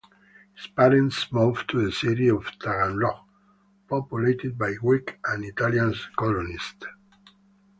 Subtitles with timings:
[0.55, 3.23] His parents moved to the city of Taganrog,
[3.87, 6.87] populated by Greek and Italian colonists.